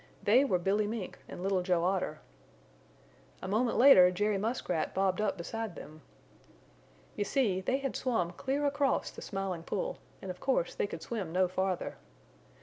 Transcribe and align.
They 0.23 0.43
were 0.43 0.57
Billy 0.57 0.87
Mink 0.87 1.19
and 1.29 1.43
Little 1.43 1.61
Joe 1.61 1.83
Otter. 1.83 2.21
A 3.39 3.47
moment 3.47 3.77
later 3.77 4.09
Jerry 4.09 4.39
Muskrat 4.39 4.95
bobbed 4.95 5.21
up 5.21 5.37
beside 5.37 5.75
them. 5.75 6.01
You 7.15 7.23
see, 7.23 7.61
they 7.61 7.77
had 7.77 7.95
swum 7.95 8.31
clear 8.31 8.65
across 8.65 9.11
the 9.11 9.21
Smiling 9.21 9.61
Pool 9.61 9.99
and 10.19 10.31
of 10.31 10.39
course 10.39 10.73
they 10.73 10.87
could 10.87 11.03
swim 11.03 11.31
no 11.31 11.47
farther. 11.47 11.97